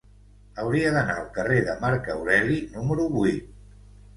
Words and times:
Hauria 0.61 0.93
d'anar 0.95 1.17
al 1.23 1.27
carrer 1.35 1.59
de 1.67 1.75
Marc 1.83 2.09
Aureli 2.17 2.59
número 2.79 3.07
vuit. 3.19 3.57